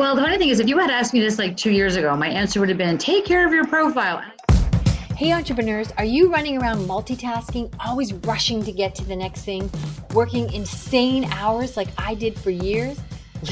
[0.00, 2.16] Well, the funny thing is, if you had asked me this like two years ago,
[2.16, 4.22] my answer would have been take care of your profile.
[5.14, 9.70] Hey, entrepreneurs, are you running around multitasking, always rushing to get to the next thing,
[10.14, 12.98] working insane hours like I did for years?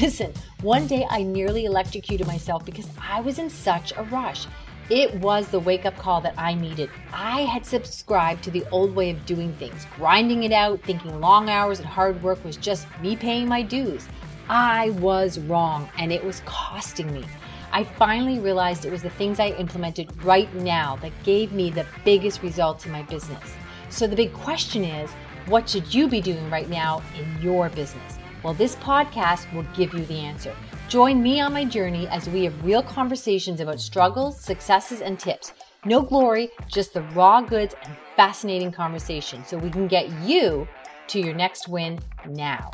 [0.01, 4.47] Listen, one day I nearly electrocuted myself because I was in such a rush.
[4.89, 6.89] It was the wake up call that I needed.
[7.13, 11.47] I had subscribed to the old way of doing things, grinding it out, thinking long
[11.47, 14.07] hours and hard work was just me paying my dues.
[14.49, 17.23] I was wrong and it was costing me.
[17.71, 21.85] I finally realized it was the things I implemented right now that gave me the
[22.03, 23.53] biggest results in my business.
[23.89, 25.11] So the big question is
[25.45, 28.17] what should you be doing right now in your business?
[28.41, 30.55] Well, this podcast will give you the answer.
[30.87, 35.53] Join me on my journey as we have real conversations about struggles, successes, and tips.
[35.85, 40.67] No glory, just the raw goods and fascinating conversation so we can get you
[41.07, 42.71] to your next win now.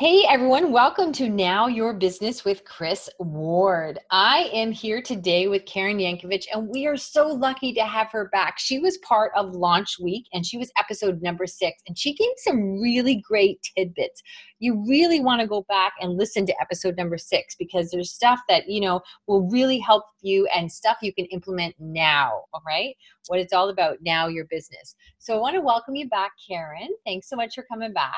[0.00, 3.98] Hey everyone, welcome to Now Your Business with Chris Ward.
[4.10, 8.30] I am here today with Karen Yankovich, and we are so lucky to have her
[8.32, 8.58] back.
[8.58, 12.30] She was part of Launch Week and she was episode number six, and she gave
[12.38, 14.22] some really great tidbits.
[14.58, 18.40] You really want to go back and listen to episode number six because there's stuff
[18.48, 22.44] that you know will really help you and stuff you can implement now.
[22.54, 22.94] All right,
[23.26, 24.94] what it's all about now, your business.
[25.18, 26.88] So I want to welcome you back, Karen.
[27.04, 28.14] Thanks so much for coming back.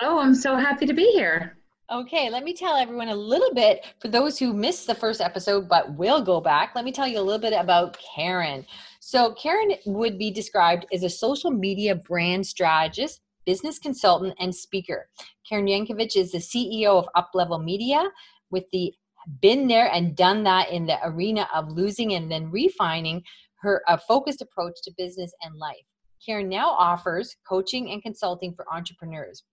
[0.00, 1.56] Oh, I'm so happy to be here.
[1.92, 5.68] Okay, let me tell everyone a little bit for those who missed the first episode
[5.68, 6.72] but will go back.
[6.74, 8.66] Let me tell you a little bit about Karen.
[8.98, 15.08] So, Karen would be described as a social media brand strategist, business consultant, and speaker.
[15.48, 18.10] Karen Yankovich is the CEO of Uplevel Media
[18.50, 18.92] with the
[19.40, 23.22] been there and done that in the arena of losing and then refining
[23.60, 25.86] her a focused approach to business and life.
[26.24, 29.44] Karen now offers coaching and consulting for entrepreneurs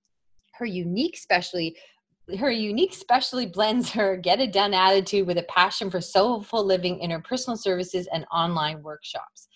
[0.54, 1.76] her unique specially
[2.38, 7.00] her unique specially blends her get it done attitude with a passion for soulful living
[7.00, 9.48] in her personal services and online workshops.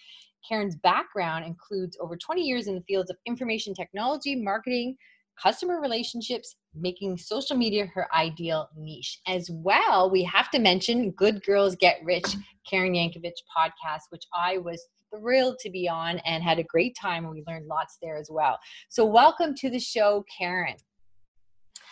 [0.47, 4.96] Karen's background includes over 20 years in the fields of information technology, marketing,
[5.42, 9.20] customer relationships, making social media her ideal niche.
[9.28, 12.36] As well, we have to mention Good Girls Get Rich,
[12.70, 17.26] Karen Yankovich podcast, which I was thrilled to be on and had a great time
[17.26, 18.58] and we learned lots there as well.
[18.90, 20.76] So welcome to the show, Karen.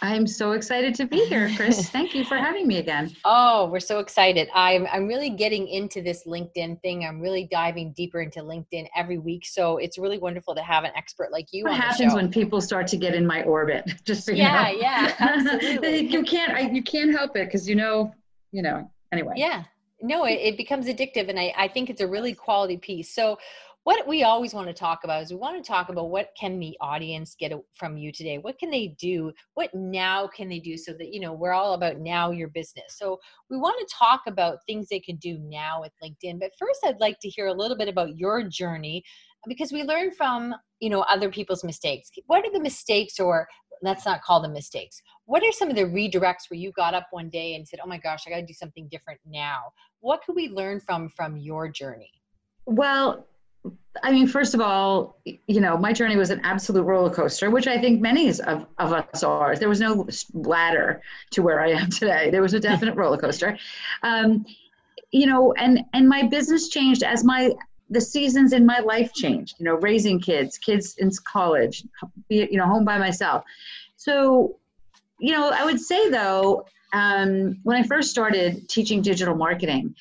[0.03, 1.89] I'm so excited to be here, Chris.
[1.91, 3.15] Thank you for having me again.
[3.23, 4.49] Oh, we're so excited.
[4.53, 7.05] I'm I'm really getting into this LinkedIn thing.
[7.05, 9.45] I'm really diving deeper into LinkedIn every week.
[9.45, 11.63] So it's really wonderful to have an expert like you.
[11.63, 13.89] What happens when people start to get in my orbit?
[14.03, 14.81] Just so yeah, you know.
[14.81, 16.07] yeah, absolutely.
[16.07, 18.13] you can't I, you can't help it because you know
[18.51, 19.35] you know anyway.
[19.37, 19.63] Yeah,
[20.03, 23.13] no, it, it becomes addictive, and I I think it's a really quality piece.
[23.15, 23.37] So
[23.85, 26.57] what we always want to talk about is we want to talk about what can
[26.57, 28.37] the audience get from you today?
[28.37, 29.33] What can they do?
[29.55, 32.97] What now can they do so that you know we're all about now your business?
[32.97, 33.19] So
[33.49, 36.99] we want to talk about things they can do now with linkedin but first i'd
[36.99, 39.03] like to hear a little bit about your journey
[39.47, 43.47] because we learn from you know other people's mistakes what are the mistakes or
[43.81, 47.07] let's not call them mistakes what are some of the redirects where you got up
[47.11, 49.61] one day and said oh my gosh i got to do something different now
[49.99, 52.11] what could we learn from from your journey
[52.65, 53.25] well
[54.03, 57.67] I mean, first of all, you know, my journey was an absolute roller coaster, which
[57.67, 59.55] I think many of, of us are.
[59.55, 62.29] There was no ladder to where I am today.
[62.29, 63.57] There was a definite roller coaster.
[64.01, 64.45] Um,
[65.11, 67.51] you know, and and my business changed as my
[67.93, 69.55] the seasons in my life changed.
[69.59, 71.83] You know, raising kids, kids in college,
[72.29, 73.43] you know, home by myself.
[73.97, 74.57] So,
[75.19, 79.95] you know, I would say though, um, when I first started teaching digital marketing,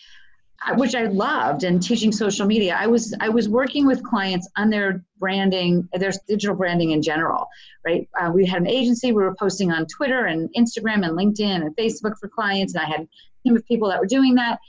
[0.77, 2.77] which I loved and teaching social media.
[2.79, 7.49] I was I was working with clients on their branding, their digital branding in general,
[7.85, 8.09] right?
[8.21, 9.13] Uh, we had an agency.
[9.13, 12.89] We were posting on Twitter and Instagram and LinkedIn and Facebook for clients, and I
[12.89, 13.09] had a
[13.43, 14.61] team of people that were doing that.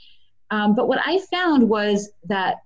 [0.49, 2.57] Um, but what I found was that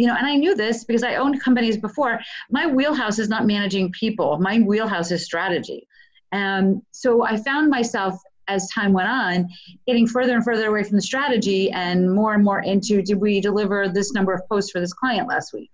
[0.00, 2.20] you know, and I knew this because I owned companies before.
[2.50, 4.38] My wheelhouse is not managing people.
[4.38, 5.86] My wheelhouse is strategy.
[6.32, 9.46] And so I found myself as time went on,
[9.86, 13.42] getting further and further away from the strategy and more and more into did we
[13.42, 15.70] deliver this number of posts for this client last week?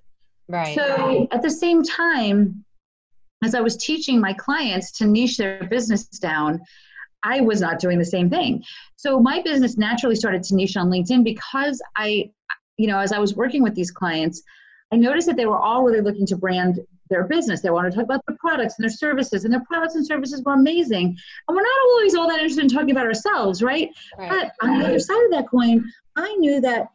[0.49, 0.75] Right.
[0.75, 1.29] So right.
[1.31, 2.65] at the same time,
[3.45, 6.61] as I was teaching my clients to niche their business down,
[7.23, 8.65] I was not doing the same thing.
[8.97, 12.33] So my business naturally started to niche on LinkedIn because I,
[12.76, 14.43] you know, as I was working with these clients,
[14.93, 17.61] I noticed that they were all really looking to brand their business.
[17.61, 20.43] They wanted to talk about their products and their services, and their products and services
[20.44, 21.17] were amazing.
[21.49, 23.90] And we're not always all that interested in talking about ourselves, right?
[24.19, 24.31] right.
[24.31, 25.84] But on the other side of that coin,
[26.17, 26.88] I knew that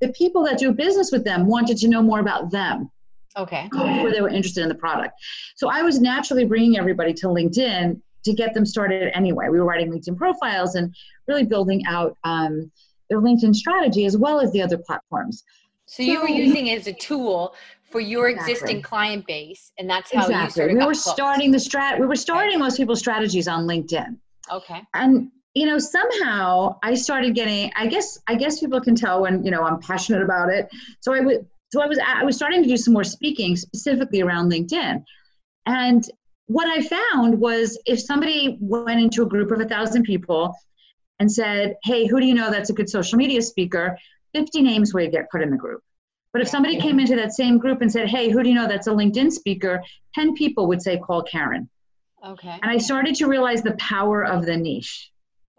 [0.00, 2.90] the people that do business with them wanted to know more about them.
[3.36, 3.68] Okay.
[3.72, 5.14] Before they were interested in the product.
[5.56, 9.48] So I was naturally bringing everybody to LinkedIn to get them started anyway.
[9.48, 10.94] We were writing LinkedIn profiles and
[11.26, 12.70] really building out um,
[13.12, 15.44] their LinkedIn strategy as well as the other platforms.
[15.84, 17.54] So you were using it as a tool
[17.90, 18.52] for your exactly.
[18.52, 20.44] existing client base, and that's how exactly.
[20.44, 20.78] you started.
[20.78, 22.00] We were starting the strat.
[22.00, 24.16] We were starting most people's strategies on LinkedIn.
[24.50, 24.80] Okay.
[24.94, 27.70] And you know somehow I started getting.
[27.76, 30.70] I guess I guess people can tell when you know I'm passionate about it.
[31.00, 31.46] So I would.
[31.70, 35.04] So I was I was starting to do some more speaking specifically around LinkedIn,
[35.66, 36.04] and
[36.46, 40.54] what I found was if somebody went into a group of a thousand people
[41.18, 43.96] and said, "Hey, who do you know that's a good social media speaker?"
[44.34, 45.82] 50 names would get put in the group.
[46.32, 48.66] But if somebody came into that same group and said, Hey, who do you know
[48.66, 49.82] that's a LinkedIn speaker?
[50.14, 51.68] 10 people would say, Call Karen.
[52.26, 52.58] Okay.
[52.62, 55.10] And I started to realize the power of the niche.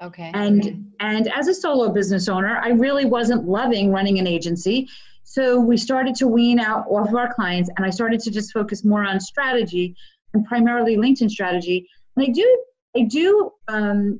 [0.01, 0.31] Okay.
[0.33, 4.87] And and as a solo business owner, I really wasn't loving running an agency.
[5.23, 8.51] So we started to wean out off of our clients and I started to just
[8.51, 9.95] focus more on strategy
[10.33, 11.87] and primarily LinkedIn strategy.
[12.15, 12.63] And I do
[12.97, 14.19] I do um,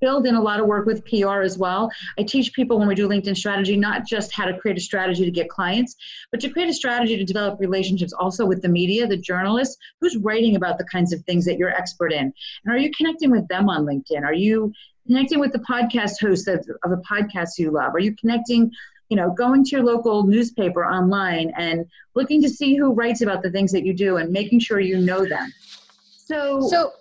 [0.00, 1.90] build in a lot of work with PR as well.
[2.18, 5.24] I teach people when we do LinkedIn strategy, not just how to create a strategy
[5.24, 5.96] to get clients,
[6.30, 10.16] but to create a strategy to develop relationships also with the media, the journalists, who's
[10.16, 12.32] writing about the kinds of things that you're expert in.
[12.64, 14.24] And are you connecting with them on LinkedIn?
[14.24, 14.72] Are you
[15.06, 17.94] connecting with the podcast hosts of, of the podcasts you love?
[17.94, 18.70] Are you connecting
[19.10, 23.42] you know, going to your local newspaper online and looking to see who writes about
[23.42, 25.52] the things that you do and making sure you know them.
[26.16, 26.92] So, so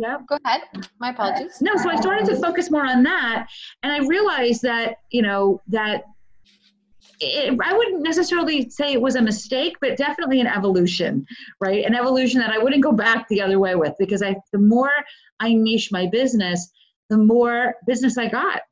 [0.00, 0.18] yeah.
[0.26, 0.62] Go ahead.
[0.98, 1.60] My uh, apologies.
[1.60, 3.48] No, so I started to focus more on that,
[3.82, 6.04] and I realized that you know that
[7.20, 11.26] it, I wouldn't necessarily say it was a mistake, but definitely an evolution,
[11.60, 11.84] right?
[11.84, 14.90] An evolution that I wouldn't go back the other way with because I the more
[15.38, 16.70] I niche my business,
[17.10, 18.62] the more business I got.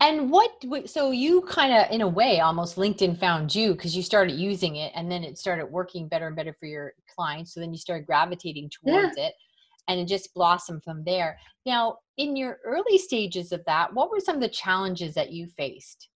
[0.00, 0.50] And what,
[0.86, 4.74] so you kind of, in a way, almost LinkedIn found you because you started using
[4.74, 7.54] it and then it started working better and better for your clients.
[7.54, 9.26] So then you started gravitating towards yeah.
[9.26, 9.34] it
[9.88, 11.38] and it just blossomed from there.
[11.66, 15.46] Now, in your early stages of that, what were some of the challenges that you
[15.46, 16.08] faced?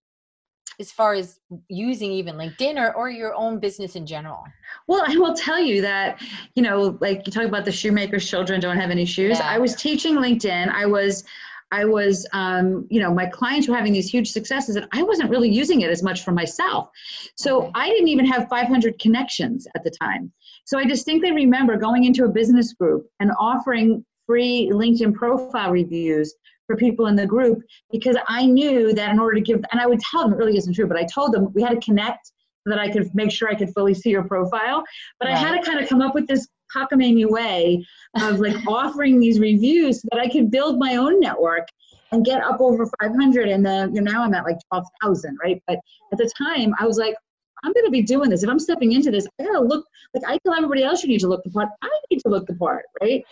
[0.79, 4.43] as far as using even LinkedIn or, or your own business in general?
[4.87, 6.21] Well, I will tell you that,
[6.55, 9.39] you know, like you talk about the shoemaker's children don't have any shoes.
[9.39, 9.49] Yeah.
[9.49, 10.69] I was teaching LinkedIn.
[10.69, 11.23] I was,
[11.71, 15.29] I was, um, you know, my clients were having these huge successes and I wasn't
[15.29, 16.89] really using it as much for myself.
[17.35, 17.71] So okay.
[17.73, 20.31] I didn't even have 500 connections at the time.
[20.67, 26.35] So I distinctly remember going into a business group and offering free LinkedIn profile reviews
[26.65, 29.87] for people in the group because I knew that in order to give, and I
[29.87, 32.27] would tell them it really isn't true, but I told them we had to connect
[32.27, 34.83] so that I could make sure I could fully see your profile.
[35.21, 35.37] But right.
[35.37, 37.85] I had to kind of come up with this cockamamie way
[38.21, 41.65] of like offering these reviews so that I could build my own network
[42.11, 45.63] and get up over 500 and then you know, now I'm at like 12,000, right?
[45.65, 45.79] But
[46.11, 47.15] at the time I was like,
[47.67, 48.43] I'm going to be doing this.
[48.43, 51.09] If I'm stepping into this, I got to look like I tell everybody else you
[51.09, 51.67] need to look the part.
[51.81, 53.25] I need to look the part, right?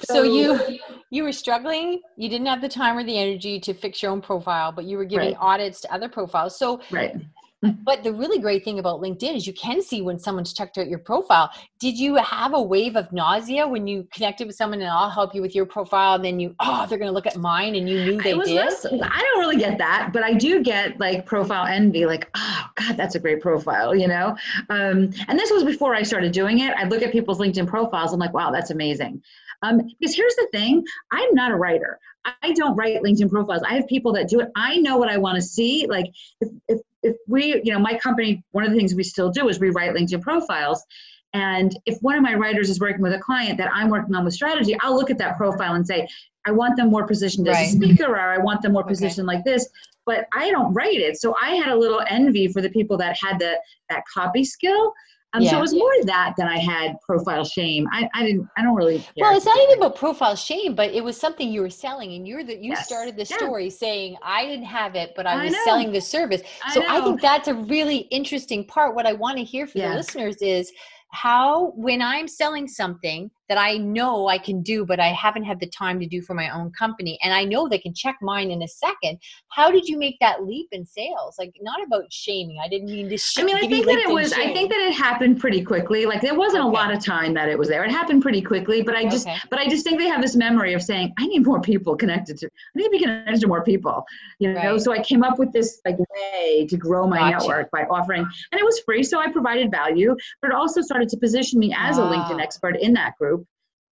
[0.00, 0.80] So, so you
[1.10, 2.00] you were struggling.
[2.16, 4.98] You didn't have the time or the energy to fix your own profile, but you
[4.98, 5.36] were giving right.
[5.38, 6.58] audits to other profiles.
[6.58, 7.14] So right
[7.62, 10.88] but the really great thing about LinkedIn is you can see when someone's checked out
[10.88, 11.50] your profile.
[11.80, 15.34] Did you have a wave of nausea when you connected with someone and I'll help
[15.34, 16.16] you with your profile?
[16.16, 18.54] And then you, oh, they're going to look at mine and you knew they did?
[18.54, 22.66] Less, I don't really get that, but I do get like profile envy, like, oh,
[22.74, 24.36] God, that's a great profile, you know?
[24.68, 26.74] Um, and this was before I started doing it.
[26.76, 28.12] I'd look at people's LinkedIn profiles.
[28.12, 29.22] I'm like, wow, that's amazing.
[29.62, 31.98] Um, because here's the thing I'm not a writer.
[32.42, 33.62] I don't write LinkedIn profiles.
[33.62, 34.50] I have people that do it.
[34.56, 35.86] I know what I want to see.
[35.86, 36.06] Like
[36.40, 39.48] if, if, if we, you know, my company, one of the things we still do
[39.48, 40.84] is we write LinkedIn profiles.
[41.32, 44.24] And if one of my writers is working with a client that I'm working on
[44.24, 46.08] with strategy, I'll look at that profile and say,
[46.46, 47.66] I want them more positioned right.
[47.66, 48.90] as a speaker or I want them more okay.
[48.90, 49.68] positioned like this.
[50.04, 51.20] But I don't write it.
[51.20, 53.58] So I had a little envy for the people that had the,
[53.90, 54.92] that copy skill
[55.36, 55.50] um, yeah.
[55.50, 57.86] So it was more that than I had profile shame.
[57.92, 58.48] I, I didn't.
[58.56, 58.98] I don't really.
[58.98, 59.12] Care.
[59.18, 62.26] Well, it's not even about profile shame, but it was something you were selling, and
[62.26, 62.86] you're the you yes.
[62.86, 63.70] started the story yeah.
[63.70, 66.42] saying I didn't have it, but I was I selling the service.
[66.72, 68.94] So I, I, think that's a really interesting part.
[68.94, 69.90] What I want to hear from yeah.
[69.90, 70.72] the listeners is
[71.12, 75.58] how when i'm selling something that i know i can do but i haven't had
[75.60, 78.50] the time to do for my own company and i know they can check mine
[78.50, 82.58] in a second how did you make that leap in sales like not about shaming
[82.62, 84.50] i didn't mean to sh- i mean i think that it was shame.
[84.50, 86.68] i think that it happened pretty quickly like there wasn't okay.
[86.68, 89.26] a lot of time that it was there it happened pretty quickly but i just
[89.26, 89.38] okay.
[89.50, 92.50] but i distinctly have this memory of saying i need more people connected to i
[92.74, 94.04] need to be connected to more people
[94.38, 94.80] you know right.
[94.80, 97.46] so i came up with this like way to grow my gotcha.
[97.46, 98.22] network by offering
[98.52, 101.58] and it was free so i provided value but it also started started to position
[101.58, 102.42] me as a LinkedIn ah.
[102.42, 103.35] expert in that group,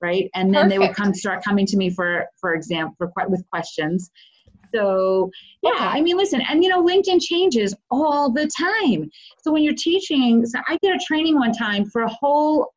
[0.04, 0.30] right?
[0.34, 0.70] And then Perfect.
[0.70, 4.10] they would come start coming to me for for example for with questions.
[4.74, 5.30] So
[5.62, 5.84] yeah, okay.
[5.84, 9.10] I mean, listen, and you know, LinkedIn changes all the time.
[9.42, 12.72] So when you're teaching, so I did a training one time for a whole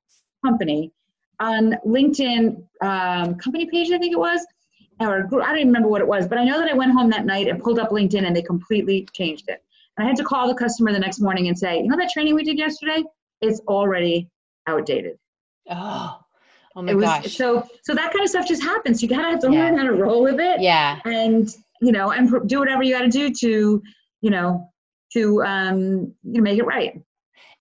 [0.46, 0.92] company,
[1.40, 4.46] on LinkedIn um, company page, I think it was,
[5.00, 7.10] or I don't even remember what it was, but I know that I went home
[7.12, 9.64] that night and pulled up LinkedIn and they completely changed it.
[9.98, 12.12] And I had to call the customer the next morning and say, you know that
[12.12, 13.04] training we did yesterday?
[13.42, 14.30] It's already
[14.68, 15.18] outdated.
[15.70, 16.20] Oh,
[16.78, 17.36] oh my it was, gosh.
[17.36, 19.04] So, so that kind of stuff just happens.
[19.04, 19.64] You gotta have to Yeah.
[19.66, 20.62] learn how to roll with it.
[20.62, 21.00] Yeah.
[21.04, 21.50] And
[21.82, 23.84] you know, and pr- do whatever you got to do to,
[24.22, 24.72] you know,
[25.14, 25.80] to um,
[26.24, 27.00] you know, make it right.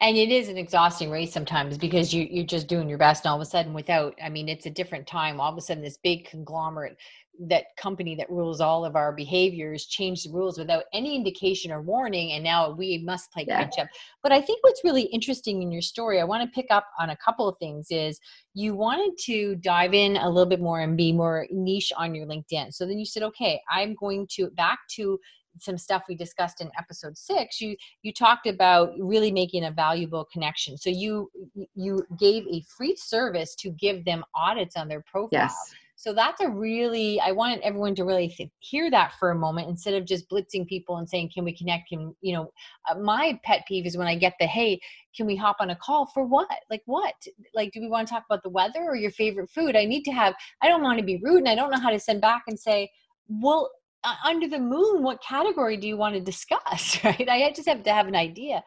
[0.01, 3.31] and it is an exhausting race sometimes because you you're just doing your best and
[3.31, 5.83] all of a sudden without i mean it's a different time all of a sudden
[5.83, 6.97] this big conglomerate
[7.41, 11.83] that company that rules all of our behaviors changed the rules without any indication or
[11.83, 13.65] warning and now we must play Yeah.
[13.65, 13.89] catch up
[14.23, 17.11] but i think what's really interesting in your story i want to pick up on
[17.11, 18.19] a couple of things is
[18.55, 22.27] you wanted to dive in a little bit more and be more niche on your
[22.27, 25.19] linkedin so then you said okay i'm going to back to
[25.59, 30.25] some stuff we discussed in episode six you you talked about really making a valuable
[30.31, 31.31] connection so you
[31.75, 35.75] you gave a free service to give them audits on their profile Yes.
[35.97, 39.69] So that's a really i wanted everyone to really th- hear that for a moment
[39.69, 41.89] instead of just blitzing people and saying can we connect?
[41.89, 42.53] Can you know
[42.89, 44.81] uh, my pet peeve is when i get the hey
[45.17, 46.49] can we hop on a call for what?
[46.69, 47.15] Like what?
[47.55, 49.75] Like do we want to talk about the weather or your favorite food?
[49.75, 51.91] I need to have i don't want to be rude and i don't know how
[51.91, 52.91] to send back and say
[53.29, 53.71] well
[54.05, 57.29] uh, under the moon what category do you want to discuss right?
[57.29, 58.63] I just have to have an idea.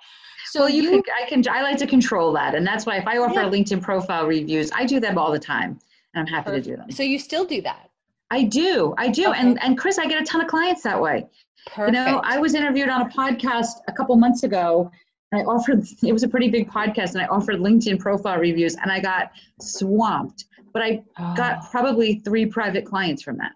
[0.47, 2.97] So well, you, you, can, I can, I like to control that, and that's why
[2.97, 3.49] if I offer Yeah.
[3.49, 5.79] LinkedIn profile reviews, I do them all the time,
[6.19, 6.91] I'm happy to do them.
[6.91, 7.89] so you still do that
[8.31, 9.39] I do, I do, Okay.
[9.39, 11.25] and and Chris, I get a ton of clients that way.
[11.65, 14.91] perfect You know, I was interviewed on a podcast a couple months ago.
[15.31, 18.75] And I offered it was a pretty big podcast, and I offered LinkedIn profile reviews,
[18.75, 20.45] and I got swamped.
[20.73, 23.53] But I Oh, got probably three private clients from that.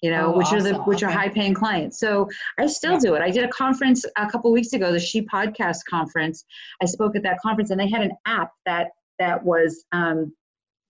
[0.00, 0.84] You know, Oh, which are the awesome.
[0.86, 1.98] which are high paying clients.
[2.00, 2.98] So I still Yeah.
[3.06, 3.22] do it.
[3.22, 6.44] I did a conference a couple weeks ago, the She Podcast conference.
[6.82, 8.88] I spoke at that conference, and they had an app that
[9.20, 10.32] that was um,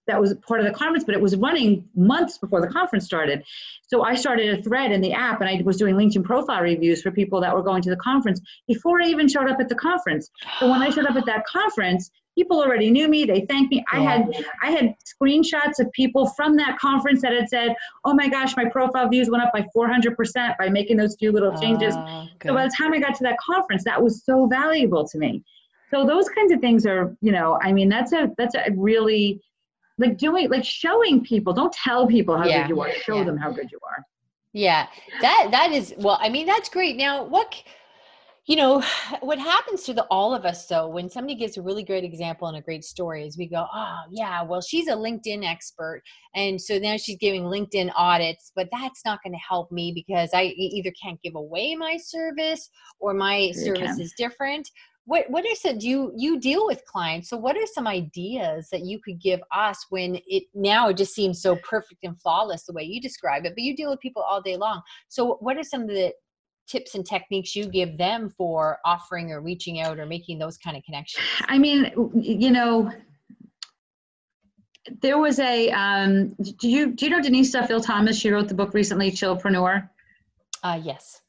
[0.06, 3.44] that was part of the conference, but it was running months before the conference started.
[3.86, 7.02] So I started a thread in the app and I was doing LinkedIn profile reviews
[7.02, 9.74] for people that were going to the conference before I even showed up at the
[9.74, 10.30] conference.
[10.58, 13.84] So when I showed up at that conference, people already knew me, they thanked me.
[13.92, 14.32] I had
[14.62, 18.64] I had screenshots of people from that conference that had said, "Oh my gosh, my
[18.64, 22.64] profile views went up by 400% by making those few little changes." Oh, So by
[22.64, 25.44] the time I got to that conference, that was so valuable to me.
[25.90, 29.42] So those kinds of things are, you know, I mean, that's a that's a really
[30.02, 31.52] like doing like showing people.
[31.52, 32.92] Don't tell people how Yeah, good you are.
[32.92, 33.24] Show yeah.
[33.24, 34.04] them how good you are.
[34.52, 34.86] Yeah,
[35.20, 36.18] that that is well.
[36.20, 36.96] I mean, that's great.
[36.96, 37.62] Now, what
[38.46, 38.82] you know,
[39.20, 42.48] what happens to the all of us though when somebody gives a really great example
[42.48, 46.02] and a great story is we go, oh yeah, well she's a LinkedIn expert,
[46.34, 50.30] and so now she's giving LinkedIn audits, but that's not going to help me because
[50.34, 52.68] i either can't give away my service
[53.00, 54.00] or my you service can.
[54.00, 54.68] is different.
[55.04, 57.28] What what are some do you you deal with clients?
[57.28, 61.14] So what are some ideas that you could give us when it now it just
[61.14, 64.22] seems so perfect and flawless the way you describe it, but you deal with people
[64.22, 64.80] all day long.
[65.08, 66.12] So what are some of the
[66.68, 70.76] tips and techniques you give them for offering or reaching out or making those kind
[70.76, 71.26] of connections?
[71.46, 72.92] I mean, you know,
[75.00, 75.70] there was a.
[75.70, 78.18] Um, do you do you know Denise Duffield Thomas?
[78.18, 79.88] She wrote the book recently, Chillpreneur.
[80.62, 81.22] Uh yes.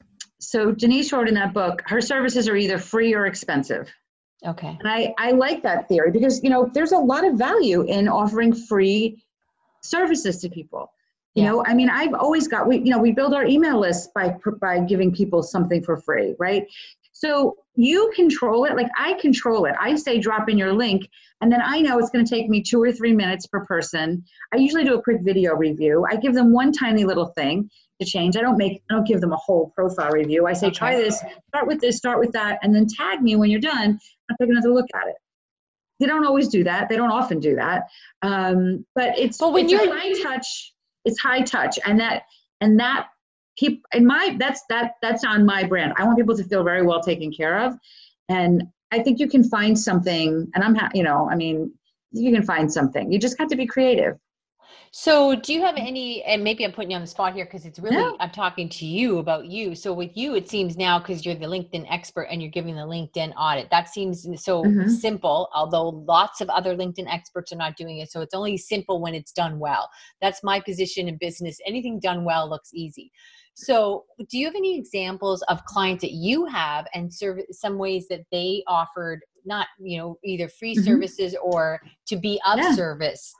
[0.48, 3.90] So Denise wrote in that book, her services are either free or expensive.
[4.46, 4.76] Okay.
[4.78, 8.08] And I, I like that theory because, you know, there's a lot of value in
[8.08, 9.22] offering free
[9.82, 10.92] services to people.
[11.34, 11.50] You Yeah.
[11.50, 14.36] know, I mean, I've always got, we, you know, we build our email list by,
[14.60, 16.66] by giving people something for free, right?
[17.12, 18.76] So you control it.
[18.76, 19.74] Like I control it.
[19.80, 21.08] I say drop in your link
[21.40, 24.24] and then I know it's going to take me two or three minutes per person.
[24.52, 26.06] I usually do a quick video review.
[26.08, 27.68] I give them one tiny little thing
[28.00, 28.36] to change.
[28.36, 30.46] I don't make, I don't give them a whole profile review.
[30.46, 30.74] I say, Okay.
[30.74, 33.98] try this, start with this, start with that, and then tag me when you're done.
[34.30, 35.14] I'll take another look at it.
[36.00, 36.88] They don't always do that.
[36.88, 37.84] They don't often do that.
[38.22, 41.78] Um, but it's, But when it's you're- high touch, it's high touch.
[41.84, 42.22] And that,
[42.60, 43.08] and that
[43.56, 45.92] keep in my, that's, that, that's on my brand.
[45.96, 47.74] I want people to feel very well taken care of.
[48.28, 51.72] And I think you can find something, and I'm, ha- you know, I mean,
[52.12, 53.12] you can find something.
[53.12, 54.16] You just have to be creative.
[54.96, 57.66] So, do you have any, and maybe I'm putting you on the spot here because
[57.66, 58.16] it's really, No.
[58.20, 59.74] I'm talking to you about you.
[59.74, 62.82] So, with you, it seems now because you're the LinkedIn expert and you're giving the
[62.82, 64.88] LinkedIn audit, that seems so Mhm.
[64.88, 68.12] simple, although lots of other LinkedIn experts are not doing it.
[68.12, 69.90] So, it's only simple when it's done well.
[70.20, 71.58] That's my position in business.
[71.66, 73.10] Anything done well looks easy.
[73.54, 78.06] So, do you have any examples of clients that you have and serve some ways
[78.08, 80.84] that they offered not, you know, either free Mhm.
[80.84, 82.74] services or to be of Yeah.
[82.74, 83.32] service?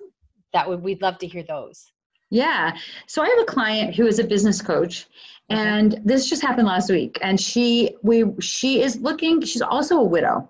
[0.53, 1.91] That would we'd love to hear those.
[2.31, 2.77] Yeah.
[3.07, 5.07] So I have a client who is a business coach
[5.51, 10.05] and this just happened last week and she we she is looking she's also a
[10.05, 10.49] widow.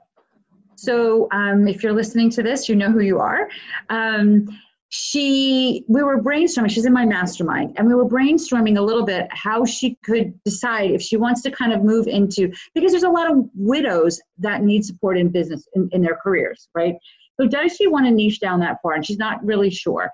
[0.76, 3.49] So um, if you're listening to this, you know who you are.
[3.88, 4.47] Um,
[4.97, 9.27] she we were brainstorming she's in my mastermind and we were brainstorming a little bit
[9.31, 13.09] how she could decide if she wants to kind of move into because there's a
[13.09, 16.95] lot of widows that need support in business in, in their careers right?
[17.41, 18.93] So does she want to niche down that far?
[18.93, 20.13] And she's not really sure.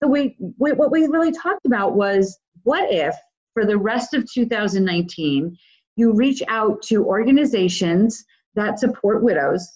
[0.00, 3.16] So we, we what we really talked about was what if
[3.52, 5.56] for the rest of 2019
[5.96, 9.68] you reach out to organizations that support widows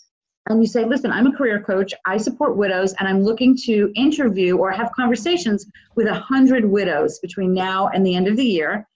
[0.49, 3.91] and you say, listen, I'm a career coach, I support widows, and I'm looking to
[3.95, 8.87] interview or have conversations with 100 widows between now and the end of the year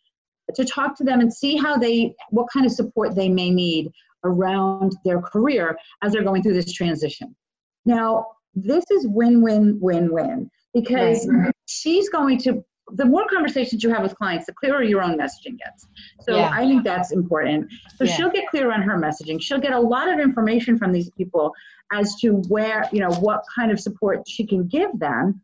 [0.54, 3.90] to talk to them and see how they, what kind of support they may need
[4.24, 7.34] around their career as they're going through this transition.
[7.86, 11.52] Now, this is win win win win because right.
[11.66, 12.62] she's going to
[12.94, 15.86] the more conversations you have with clients, the clearer your own messaging gets.
[16.22, 16.50] So yeah.
[16.52, 17.72] I think that's important.
[17.96, 18.14] So yeah.
[18.14, 19.40] she'll get clear on her messaging.
[19.40, 21.52] She'll get a lot of information from these people
[21.92, 25.40] as to where, you know, what kind of support she can give them.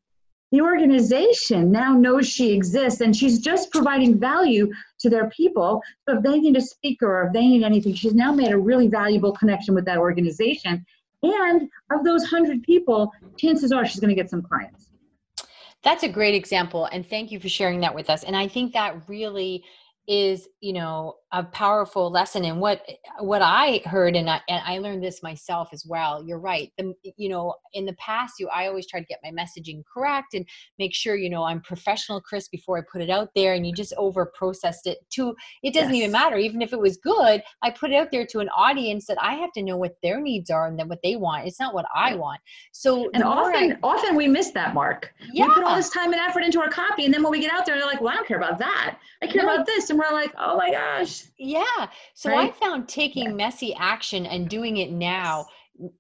[0.53, 4.71] The organization now knows she exists and she's just providing value
[5.01, 5.83] to their people.
[6.09, 8.59] So if they need a speaker or if they need anything, she's now made a
[8.59, 10.85] really valuable connection with that organization.
[11.25, 14.91] And of those 100 people, chances are she's going to get some clients.
[15.85, 16.87] That's a great example.
[16.87, 18.25] And thank you for sharing that with us.
[18.25, 19.63] And I think that really
[20.07, 22.87] is you know a powerful lesson and what
[23.21, 26.95] what i heard and I, and I learned this myself as well you're right the,
[27.17, 30.47] you know in the past you i always try to get my messaging correct and
[30.79, 33.73] make sure you know i'm professional chris before i put it out there and you
[33.73, 36.03] just over processed it to it doesn't yes.
[36.03, 39.07] even matter even if it was good i put it out there to an audience
[39.07, 41.59] that i have to know what their needs are and then what they want it's
[41.59, 42.41] not what i want
[42.73, 45.47] so and often I, often we miss that mark yeah.
[45.47, 47.53] we put all this time and effort into our copy and then when we get
[47.53, 49.55] out there they're like well i don't care about that i care no.
[49.55, 51.25] about this and we're like, oh my gosh.
[51.39, 51.87] Yeah.
[52.15, 52.51] So right?
[52.51, 53.33] I found taking yeah.
[53.33, 55.47] messy action and doing it now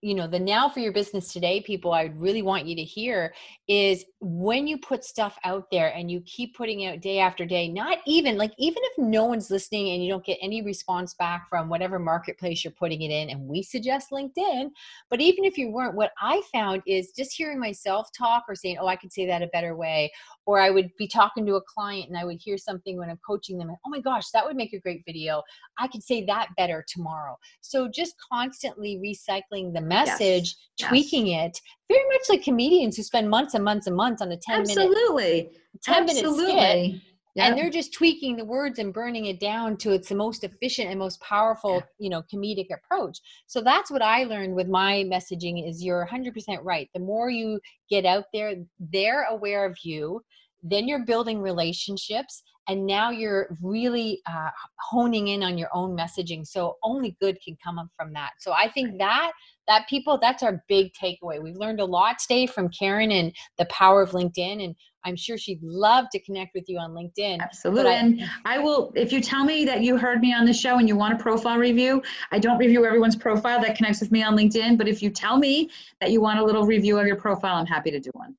[0.00, 2.82] you know the now for your business today people i would really want you to
[2.82, 3.34] hear
[3.66, 7.45] is when you put stuff out there and you keep putting it out day after
[7.45, 11.14] day not even like even if no one's listening and you don't get any response
[11.14, 14.69] back from whatever marketplace you're putting it in and we suggest linkedin
[15.10, 18.76] but even if you weren't what i found is just hearing myself talk or saying
[18.80, 20.10] oh i could say that a better way
[20.47, 23.19] or i would be talking to a client and i would hear something when i'm
[23.26, 25.43] coaching them oh my gosh that would make a great video
[25.78, 30.89] i could say that better tomorrow so just constantly recycling the message yes.
[30.89, 31.57] tweaking yes.
[31.57, 34.61] it very much like comedians who spend months and months and months on a 10
[34.61, 35.25] Absolutely.
[35.25, 35.52] minute
[35.83, 36.54] 10 Absolutely.
[36.54, 37.49] minute skit Yep.
[37.49, 40.88] and they're just tweaking the words and burning it down to its the most efficient
[40.88, 41.82] and most powerful yeah.
[41.99, 43.18] you know comedic approach.
[43.47, 46.88] So that's what i learned with my messaging is you're 100% right.
[46.94, 50.23] The more you get out there they're aware of you
[50.66, 54.49] then you're building relationships and now you're really uh,
[54.80, 56.47] honing in on your own messaging.
[56.47, 58.32] So only good can come up from that.
[58.38, 59.32] So i think that
[59.68, 61.42] that people that's our big takeaway.
[61.42, 64.74] We've learned a lot today from karen and the power of linkedin and
[65.04, 68.92] i'm sure she'd love to connect with you on linkedin absolutely I, and i will
[68.94, 71.22] if you tell me that you heard me on the show and you want a
[71.22, 75.02] profile review i don't review everyone's profile that connects with me on linkedin but if
[75.02, 78.00] you tell me that you want a little review of your profile i'm happy to
[78.00, 78.34] do one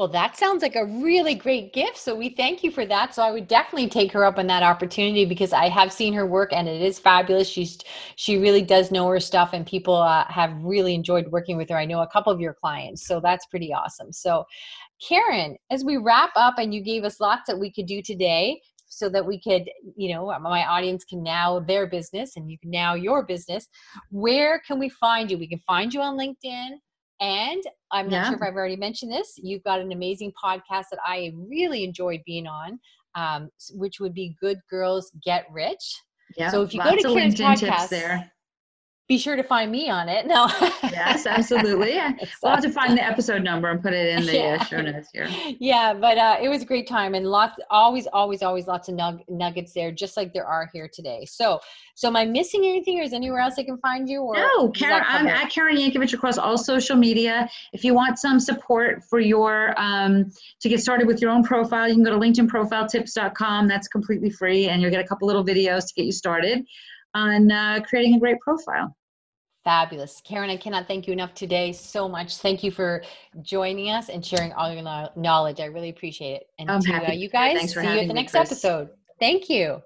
[0.00, 1.98] well, that sounds like a really great gift.
[1.98, 3.14] So we thank you for that.
[3.14, 6.24] So I would definitely take her up on that opportunity because I have seen her
[6.24, 7.46] work and it is fabulous.
[7.46, 7.78] She's
[8.16, 11.76] she really does know her stuff, and people uh, have really enjoyed working with her.
[11.76, 14.10] I know a couple of your clients, so that's pretty awesome.
[14.10, 14.46] So,
[15.06, 18.58] Karen, as we wrap up, and you gave us lots that we could do today
[18.88, 22.70] so that we could you know my audience can now their business and you can
[22.70, 23.68] now your business
[24.10, 26.70] where can we find you we can find you on linkedin
[27.20, 28.24] and I'm not yeah.
[28.28, 29.34] sure if I've already mentioned this.
[29.36, 32.78] You've got an amazing podcast that I really enjoyed being on,
[33.14, 36.00] um, which would be Good Girls Get Rich.
[36.36, 36.50] Yeah.
[36.50, 38.30] So if you go to Karen's podcast, there
[39.10, 40.24] be sure to find me on it.
[40.30, 40.46] No.
[40.84, 41.94] yes, absolutely.
[42.42, 44.64] we'll have to find the episode number and put it in the yeah.
[44.64, 45.28] show notes here.
[45.58, 48.94] Yeah, but uh, it was a great time and lots, always, always, always lots of
[48.94, 51.24] nug- nuggets there, just like there are here today.
[51.24, 51.58] So,
[51.96, 54.22] so am I missing anything, or is anywhere else I can find you?
[54.22, 55.02] Or no, Karen.
[55.04, 57.50] I'm at Karen Yankovich across all social media.
[57.72, 61.88] If you want some support for your um, to get started with your own profile,
[61.88, 63.66] you can go to LinkedInProfileTips.com.
[63.66, 66.64] That's completely free, and you'll get a couple little videos to get you started
[67.14, 68.94] on uh, creating a great profile.
[69.64, 70.22] Fabulous.
[70.24, 72.36] Karen, I cannot thank you enough today so much.
[72.36, 73.02] Thank you for
[73.42, 74.82] joining us and sharing all your
[75.16, 75.60] knowledge.
[75.60, 76.46] I really appreciate it.
[76.58, 78.50] And I'm to uh, you guys, see you at the next Chris.
[78.50, 78.88] episode.
[79.18, 79.82] Thank you.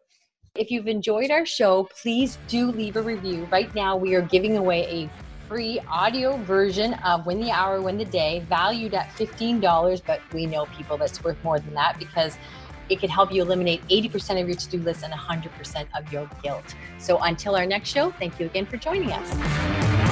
[0.55, 3.49] If you've enjoyed our show, please do leave a review.
[3.51, 7.99] Right now, we are giving away a free audio version of Win the Hour, Win
[7.99, 10.03] the Day, valued at $15.
[10.07, 12.39] But we know people that's worth more than that because
[12.89, 16.29] it can help you eliminate 80% of your to do list and 100% of your
[16.43, 16.75] guilt.
[16.99, 20.04] So until our next show, thank you again for joining us.